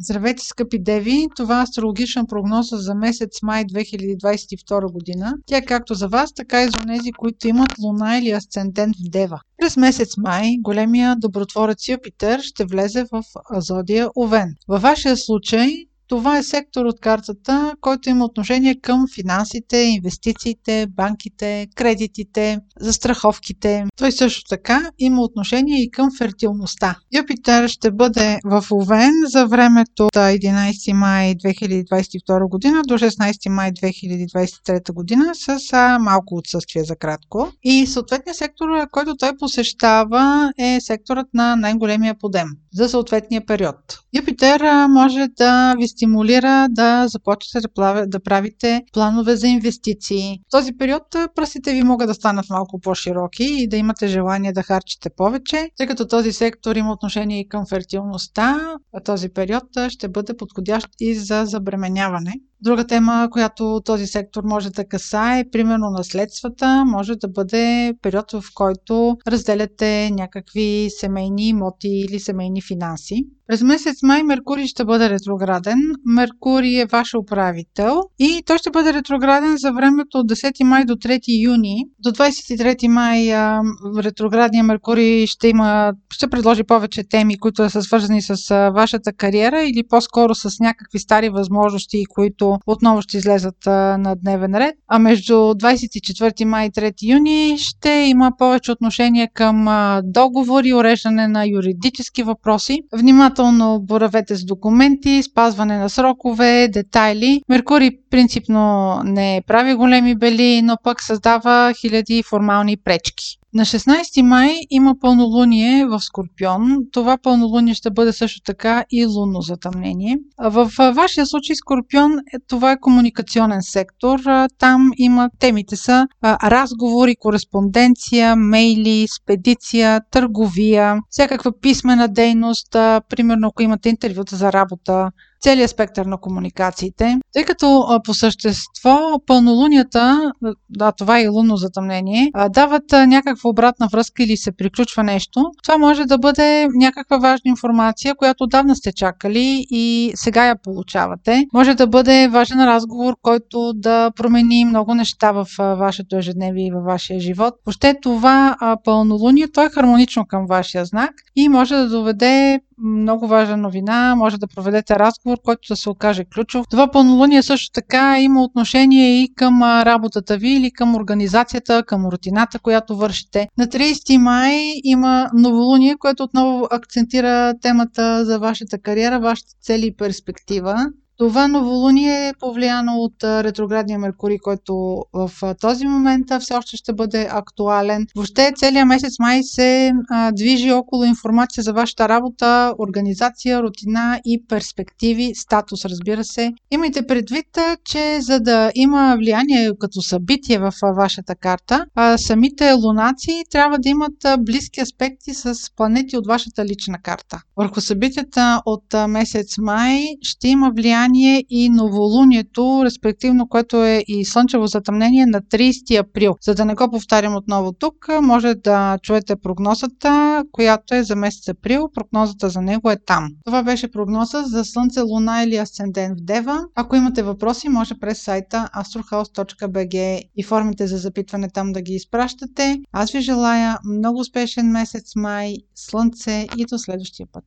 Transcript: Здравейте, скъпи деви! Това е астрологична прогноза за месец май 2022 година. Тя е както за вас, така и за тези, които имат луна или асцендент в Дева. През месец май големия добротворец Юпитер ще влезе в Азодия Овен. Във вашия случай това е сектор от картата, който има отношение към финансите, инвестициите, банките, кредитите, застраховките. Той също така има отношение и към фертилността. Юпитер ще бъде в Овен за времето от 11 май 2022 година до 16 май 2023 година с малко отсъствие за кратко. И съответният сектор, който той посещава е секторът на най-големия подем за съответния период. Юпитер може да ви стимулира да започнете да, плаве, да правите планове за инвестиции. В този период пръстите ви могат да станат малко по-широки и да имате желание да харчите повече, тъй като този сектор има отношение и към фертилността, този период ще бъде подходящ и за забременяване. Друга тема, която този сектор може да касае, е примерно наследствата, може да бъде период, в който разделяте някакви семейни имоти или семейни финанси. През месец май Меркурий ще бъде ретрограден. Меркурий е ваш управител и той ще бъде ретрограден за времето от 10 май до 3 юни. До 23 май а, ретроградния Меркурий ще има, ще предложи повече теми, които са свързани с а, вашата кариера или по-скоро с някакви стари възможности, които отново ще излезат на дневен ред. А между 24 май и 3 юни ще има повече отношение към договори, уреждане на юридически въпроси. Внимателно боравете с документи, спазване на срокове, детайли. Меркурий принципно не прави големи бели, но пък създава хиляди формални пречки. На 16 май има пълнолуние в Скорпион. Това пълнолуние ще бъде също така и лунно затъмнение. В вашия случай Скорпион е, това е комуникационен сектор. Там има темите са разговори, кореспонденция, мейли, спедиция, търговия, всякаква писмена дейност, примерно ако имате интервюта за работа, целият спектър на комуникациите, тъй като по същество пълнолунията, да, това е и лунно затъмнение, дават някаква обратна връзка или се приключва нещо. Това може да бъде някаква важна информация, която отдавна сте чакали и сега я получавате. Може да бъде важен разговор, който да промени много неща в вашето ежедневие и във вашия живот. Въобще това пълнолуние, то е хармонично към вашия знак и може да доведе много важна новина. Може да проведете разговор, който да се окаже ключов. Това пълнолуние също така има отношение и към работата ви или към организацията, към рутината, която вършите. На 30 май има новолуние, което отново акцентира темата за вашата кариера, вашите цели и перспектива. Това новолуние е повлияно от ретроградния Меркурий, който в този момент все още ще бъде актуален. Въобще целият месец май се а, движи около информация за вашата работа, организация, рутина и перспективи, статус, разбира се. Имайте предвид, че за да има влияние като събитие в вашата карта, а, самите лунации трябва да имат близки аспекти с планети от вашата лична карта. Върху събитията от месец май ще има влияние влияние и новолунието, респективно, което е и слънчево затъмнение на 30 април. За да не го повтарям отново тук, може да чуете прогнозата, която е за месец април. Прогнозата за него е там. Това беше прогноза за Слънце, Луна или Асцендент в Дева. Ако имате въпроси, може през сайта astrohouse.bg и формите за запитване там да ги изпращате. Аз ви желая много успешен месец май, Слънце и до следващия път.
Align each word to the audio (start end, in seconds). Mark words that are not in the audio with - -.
Здравейте, 0.00 0.44
скъпи 0.44 0.78
деви! 0.78 1.26
Това 1.36 1.60
е 1.60 1.62
астрологична 1.62 2.26
прогноза 2.26 2.76
за 2.76 2.94
месец 2.94 3.42
май 3.42 3.64
2022 3.64 4.92
година. 4.92 5.34
Тя 5.46 5.56
е 5.56 5.64
както 5.64 5.94
за 5.94 6.08
вас, 6.08 6.32
така 6.34 6.62
и 6.62 6.66
за 6.66 6.86
тези, 6.86 7.12
които 7.12 7.48
имат 7.48 7.78
луна 7.78 8.18
или 8.18 8.30
асцендент 8.30 8.96
в 8.96 9.10
Дева. 9.10 9.40
През 9.58 9.76
месец 9.76 10.16
май 10.16 10.50
големия 10.60 11.16
добротворец 11.16 11.88
Юпитер 11.88 12.40
ще 12.42 12.64
влезе 12.64 13.04
в 13.12 13.22
Азодия 13.56 14.08
Овен. 14.16 14.54
Във 14.68 14.82
вашия 14.82 15.16
случай 15.16 15.87
това 16.08 16.38
е 16.38 16.42
сектор 16.42 16.86
от 16.86 17.00
картата, 17.00 17.74
който 17.80 18.08
има 18.08 18.24
отношение 18.24 18.80
към 18.80 19.04
финансите, 19.14 19.76
инвестициите, 19.76 20.86
банките, 20.96 21.66
кредитите, 21.74 22.58
застраховките. 22.80 23.84
Той 23.96 24.12
също 24.12 24.42
така 24.48 24.90
има 24.98 25.22
отношение 25.22 25.82
и 25.82 25.90
към 25.90 26.08
фертилността. 26.18 26.96
Юпитер 27.16 27.68
ще 27.68 27.90
бъде 27.90 28.38
в 28.44 28.64
Овен 28.72 29.12
за 29.26 29.46
времето 29.46 30.04
от 30.04 30.14
11 30.14 30.92
май 30.92 31.34
2022 31.34 32.48
година 32.48 32.82
до 32.88 32.98
16 32.98 33.48
май 33.48 33.72
2023 33.72 34.92
година 34.92 35.24
с 35.34 35.58
малко 36.00 36.34
отсъствие 36.34 36.84
за 36.84 36.96
кратко. 36.96 37.52
И 37.62 37.86
съответният 37.86 38.36
сектор, 38.36 38.66
който 38.90 39.16
той 39.16 39.36
посещава 39.38 40.52
е 40.58 40.78
секторът 40.80 41.26
на 41.34 41.56
най-големия 41.56 42.14
подем 42.20 42.48
за 42.74 42.88
съответния 42.88 43.46
период. 43.46 43.76
Юпитер 44.14 44.86
може 44.88 45.26
да 45.36 45.74
ви 45.78 45.88
стимулира 45.98 46.68
да 46.70 47.08
започнете 47.08 47.60
да, 47.60 47.68
плаве, 47.74 48.06
да 48.06 48.20
правите 48.20 48.82
планове 48.92 49.36
за 49.36 49.48
инвестиции. 49.48 50.40
В 50.48 50.50
този 50.50 50.72
период 50.72 51.02
пръстите 51.34 51.72
ви 51.72 51.82
могат 51.82 52.08
да 52.08 52.14
станат 52.14 52.50
малко 52.50 52.80
по-широки 52.80 53.44
и 53.44 53.68
да 53.68 53.76
имате 53.76 54.08
желание 54.08 54.52
да 54.52 54.62
харчите 54.62 55.10
повече, 55.16 55.70
тъй 55.76 55.86
като 55.86 56.08
този 56.08 56.32
сектор 56.32 56.76
има 56.76 56.92
отношение 56.92 57.40
и 57.40 57.48
към 57.48 57.66
фертилността, 57.66 58.74
този 59.04 59.28
период 59.28 59.64
ще 59.88 60.08
бъде 60.08 60.36
подходящ 60.36 60.88
и 61.00 61.14
за 61.14 61.44
забременяване. 61.46 62.32
Друга 62.60 62.86
тема, 62.86 63.28
която 63.30 63.80
този 63.84 64.06
сектор 64.06 64.42
може 64.44 64.70
да 64.70 64.84
касае, 64.84 65.40
е 65.40 65.50
примерно 65.52 65.90
наследствата, 65.90 66.84
може 66.86 67.14
да 67.14 67.28
бъде 67.28 67.94
период, 68.02 68.32
в 68.32 68.42
който 68.54 69.16
разделяте 69.28 70.10
някакви 70.10 70.88
семейни 71.00 71.48
имоти 71.48 71.88
или 71.88 72.20
семейни 72.20 72.62
финанси. 72.62 73.26
През 73.48 73.62
месец 73.62 74.02
май 74.02 74.22
Меркурий 74.22 74.66
ще 74.66 74.84
бъде 74.84 75.10
ретрограден. 75.10 75.78
Меркурий 76.04 76.80
е 76.80 76.86
ваш 76.86 77.14
управител 77.14 78.00
и 78.18 78.42
той 78.46 78.58
ще 78.58 78.70
бъде 78.70 78.92
ретрограден 78.92 79.56
за 79.56 79.72
времето 79.72 80.18
от 80.18 80.30
10 80.30 80.64
май 80.64 80.84
до 80.84 80.94
3 80.94 81.20
юни. 81.44 81.84
До 81.98 82.10
23 82.10 82.88
май 82.88 83.34
а, 83.34 83.60
ретроградния 83.98 84.64
Меркурий 84.64 85.26
ще 85.26 85.48
има, 85.48 85.92
ще 86.12 86.28
предложи 86.28 86.64
повече 86.64 87.08
теми, 87.10 87.38
които 87.38 87.70
са 87.70 87.82
свързани 87.82 88.22
с 88.22 88.50
а, 88.50 88.70
вашата 88.70 89.12
кариера 89.12 89.62
или 89.62 89.82
по-скоро 89.88 90.34
с 90.34 90.50
някакви 90.60 90.98
стари 90.98 91.28
възможности, 91.28 92.04
които 92.14 92.47
отново 92.66 93.02
ще 93.02 93.16
излезат 93.16 93.66
на 93.66 94.16
дневен 94.22 94.54
ред. 94.54 94.74
А 94.88 94.98
между 94.98 95.32
24 95.32 96.44
май 96.44 96.66
и 96.66 96.70
3 96.70 96.92
юни 97.02 97.56
ще 97.58 97.90
има 97.90 98.32
повече 98.38 98.72
отношение 98.72 99.28
към 99.34 99.66
договори, 100.04 100.72
уреждане 100.72 101.28
на 101.28 101.46
юридически 101.46 102.22
въпроси. 102.22 102.80
Внимателно 102.92 103.80
боравете 103.80 104.36
с 104.36 104.44
документи, 104.44 105.22
спазване 105.22 105.78
на 105.78 105.90
срокове, 105.90 106.68
детайли. 106.68 107.40
Меркурий 107.48 107.90
принципно 108.10 108.94
не 109.04 109.42
прави 109.46 109.74
големи 109.74 110.14
бели, 110.14 110.62
но 110.62 110.76
пък 110.84 111.02
създава 111.02 111.72
хиляди 111.80 112.22
формални 112.22 112.76
пречки. 112.76 113.38
На 113.54 113.64
16 113.64 114.22
май 114.22 114.60
има 114.70 114.94
пълнолуние 115.00 115.86
в 115.86 116.00
Скорпион. 116.00 116.76
Това 116.92 117.18
пълнолуние 117.22 117.74
ще 117.74 117.90
бъде 117.90 118.12
също 118.12 118.40
така 118.44 118.84
и 118.90 119.06
лунно 119.06 119.40
затъмнение. 119.40 120.18
В 120.38 120.70
вашия 120.94 121.26
случай 121.26 121.56
Скорпион 121.56 122.12
е, 122.12 122.38
това 122.48 122.72
е 122.72 122.80
комуникационен 122.80 123.62
сектор. 123.62 124.20
Там 124.58 124.90
има 124.96 125.30
темите 125.38 125.76
са 125.76 126.06
разговори, 126.24 127.16
кореспонденция, 127.16 128.36
мейли, 128.36 129.06
спедиция, 129.22 130.00
търговия, 130.10 130.96
всякаква 131.10 131.52
писмена 131.60 132.08
дейност, 132.08 132.72
примерно 133.08 133.48
ако 133.48 133.62
имате 133.62 133.88
интервюта 133.88 134.36
за 134.36 134.52
работа, 134.52 135.10
целият 135.40 135.70
спектър 135.70 136.06
на 136.06 136.18
комуникациите, 136.20 137.18
тъй 137.32 137.44
като 137.44 138.00
по 138.04 138.14
същество 138.14 139.20
пълнолунията, 139.26 140.32
да, 140.70 140.92
това 140.92 141.18
е 141.18 141.22
и 141.22 141.28
лунно 141.28 141.56
затъмнение, 141.56 142.30
дават 142.50 142.92
някаква 142.92 143.50
обратна 143.50 143.88
връзка 143.92 144.22
или 144.22 144.36
се 144.36 144.52
приключва 144.52 145.02
нещо. 145.02 145.44
Това 145.62 145.78
може 145.78 146.04
да 146.04 146.18
бъде 146.18 146.68
някаква 146.74 147.18
важна 147.18 147.42
информация, 147.44 148.14
която 148.14 148.44
отдавна 148.44 148.76
сте 148.76 148.92
чакали 148.92 149.66
и 149.70 150.12
сега 150.14 150.46
я 150.46 150.56
получавате. 150.62 151.44
Може 151.52 151.74
да 151.74 151.86
бъде 151.86 152.28
важен 152.28 152.64
разговор, 152.64 153.14
който 153.22 153.72
да 153.74 154.10
промени 154.16 154.64
много 154.64 154.94
неща 154.94 155.32
в 155.32 155.46
вашето 155.58 156.16
ежедневие 156.16 156.66
и 156.66 156.70
във 156.70 156.84
вашия 156.84 157.20
живот. 157.20 157.54
Въобще 157.66 157.94
това 158.02 158.56
пълнолуние, 158.84 159.48
то 159.48 159.62
е 159.62 159.70
хармонично 159.70 160.26
към 160.28 160.46
вашия 160.46 160.84
знак 160.84 161.10
и 161.36 161.48
може 161.48 161.74
да 161.74 161.88
доведе 161.88 162.60
много 162.82 163.26
важна 163.26 163.56
новина. 163.56 164.14
Може 164.16 164.38
да 164.38 164.46
проведете 164.46 164.98
разговор, 164.98 165.27
който 165.36 165.68
да 165.68 165.76
се 165.76 165.90
окаже 165.90 166.24
ключов. 166.34 166.66
Това 166.70 166.90
пълнолуние 166.90 167.42
също 167.42 167.72
така 167.72 168.20
има 168.20 168.44
отношение 168.44 169.22
и 169.22 169.34
към 169.34 169.62
работата 169.62 170.36
ви 170.36 170.48
или 170.48 170.70
към 170.70 170.94
организацията, 170.94 171.82
към 171.86 172.06
рутината, 172.06 172.58
която 172.58 172.96
вършите. 172.96 173.48
На 173.58 173.66
30 173.66 174.18
май 174.18 174.72
има 174.84 175.30
новолуние, 175.34 175.96
което 175.98 176.22
отново 176.22 176.66
акцентира 176.70 177.54
темата 177.62 178.24
за 178.24 178.38
вашата 178.38 178.78
кариера, 178.78 179.20
вашите 179.20 179.54
цели 179.62 179.86
и 179.86 179.96
перспектива. 179.96 180.86
Това 181.18 181.48
новолуние 181.48 182.28
е 182.28 182.32
повлияно 182.40 182.92
от 182.96 183.24
ретроградния 183.24 183.98
Меркурий, 183.98 184.38
който 184.38 185.02
в 185.12 185.30
този 185.60 185.86
момент 185.86 186.26
все 186.40 186.54
още 186.54 186.76
ще 186.76 186.92
бъде 186.92 187.28
актуален. 187.30 188.06
Въобще 188.16 188.52
целият 188.56 188.88
месец 188.88 189.18
май 189.18 189.42
се 189.42 189.92
а, 190.10 190.32
движи 190.32 190.72
около 190.72 191.04
информация 191.04 191.62
за 191.62 191.72
вашата 191.72 192.08
работа, 192.08 192.74
организация, 192.78 193.62
рутина 193.62 194.20
и 194.24 194.44
перспективи, 194.48 195.32
статус, 195.34 195.84
разбира 195.84 196.24
се. 196.24 196.52
Имайте 196.70 197.06
предвид, 197.06 197.58
че 197.84 198.20
за 198.20 198.40
да 198.40 198.70
има 198.74 199.16
влияние 199.18 199.70
като 199.80 200.02
събитие 200.02 200.58
в 200.58 200.72
вашата 200.96 201.34
карта, 201.34 201.84
а, 201.94 202.18
самите 202.18 202.72
лунации 202.72 203.42
трябва 203.50 203.78
да 203.78 203.88
имат 203.88 204.16
близки 204.38 204.80
аспекти 204.80 205.34
с 205.34 205.54
планети 205.76 206.16
от 206.16 206.26
вашата 206.26 206.64
лична 206.64 206.98
карта. 207.02 207.42
Върху 207.56 207.80
събитията 207.80 208.62
от 208.66 209.08
месец 209.08 209.58
май 209.58 210.04
ще 210.22 210.48
има 210.48 210.72
влияние 210.76 211.07
влияние 211.08 211.44
и 211.50 211.68
новолунието, 211.68 212.80
респективно, 212.84 213.48
което 213.48 213.84
е 213.84 214.04
и 214.08 214.24
слънчево 214.24 214.66
затъмнение 214.66 215.26
на 215.26 215.42
30 215.42 216.00
април. 216.00 216.34
За 216.42 216.54
да 216.54 216.64
не 216.64 216.74
го 216.74 216.90
повтарям 216.90 217.36
отново 217.36 217.72
тук, 217.72 218.08
може 218.22 218.54
да 218.54 218.98
чуете 219.02 219.36
прогнозата, 219.36 220.44
която 220.52 220.94
е 220.94 221.02
за 221.02 221.16
месец 221.16 221.48
април. 221.48 221.88
Прогнозата 221.94 222.48
за 222.48 222.62
него 222.62 222.90
е 222.90 222.96
там. 223.06 223.28
Това 223.44 223.62
беше 223.62 223.90
прогноза 223.90 224.42
за 224.42 224.64
Слънце, 224.64 225.00
Луна 225.00 225.42
или 225.42 225.56
Асцендент 225.56 226.20
в 226.20 226.24
Дева. 226.24 226.64
Ако 226.74 226.96
имате 226.96 227.22
въпроси, 227.22 227.68
може 227.68 227.94
през 228.00 228.22
сайта 228.22 228.68
astrohouse.bg 228.76 230.22
и 230.36 230.42
формите 230.42 230.86
за 230.86 230.96
запитване 230.96 231.48
там 231.50 231.72
да 231.72 231.82
ги 231.82 231.94
изпращате. 231.94 232.80
Аз 232.92 233.10
ви 233.10 233.20
желая 233.20 233.78
много 233.84 234.20
успешен 234.20 234.70
месец 234.70 235.12
май, 235.16 235.56
Слънце 235.74 236.46
и 236.56 236.64
до 236.64 236.78
следващия 236.78 237.26
път. 237.32 237.44